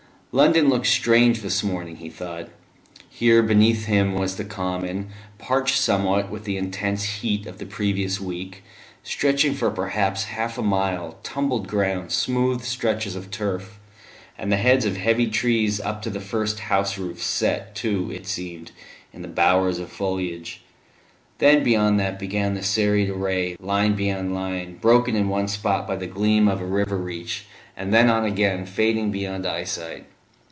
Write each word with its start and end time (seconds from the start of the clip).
London 0.33 0.69
looked 0.69 0.87
strange 0.87 1.41
this 1.41 1.61
morning, 1.61 1.97
he 1.97 2.09
thought. 2.09 2.47
Here 3.09 3.43
beneath 3.43 3.83
him 3.87 4.13
was 4.13 4.37
the 4.37 4.45
common, 4.45 5.09
parched 5.37 5.75
somewhat 5.77 6.29
with 6.31 6.45
the 6.45 6.55
intense 6.55 7.03
heat 7.19 7.45
of 7.45 7.57
the 7.57 7.65
previous 7.65 8.21
week, 8.21 8.63
stretching 9.03 9.53
for 9.53 9.69
perhaps 9.69 10.23
half 10.31 10.57
a 10.57 10.61
mile 10.61 11.17
tumbled 11.21 11.67
ground, 11.67 12.13
smooth 12.13 12.61
stretches 12.61 13.13
of 13.17 13.29
turf, 13.29 13.77
and 14.37 14.49
the 14.49 14.55
heads 14.55 14.85
of 14.85 14.95
heavy 14.95 15.27
trees 15.27 15.81
up 15.81 16.01
to 16.03 16.09
the 16.09 16.21
first 16.21 16.59
house 16.59 16.97
roofs, 16.97 17.25
set, 17.25 17.75
too, 17.75 18.09
it 18.09 18.25
seemed, 18.25 18.71
in 19.11 19.29
bowers 19.33 19.79
of 19.79 19.89
foliage. 19.91 20.63
Then 21.39 21.61
beyond 21.61 21.99
that 21.99 22.17
began 22.17 22.53
the 22.53 22.63
serried 22.63 23.09
array, 23.09 23.57
line 23.59 23.95
beyond 23.95 24.33
line, 24.33 24.77
broken 24.77 25.13
in 25.13 25.27
one 25.27 25.49
spot 25.49 25.85
by 25.85 25.97
the 25.97 26.07
gleam 26.07 26.47
of 26.47 26.61
a 26.61 26.65
river 26.65 26.97
reach, 26.97 27.47
and 27.75 27.93
then 27.93 28.09
on 28.09 28.23
again 28.23 28.65
fading 28.65 29.11
beyond 29.11 29.45
eyesight. 29.45 30.05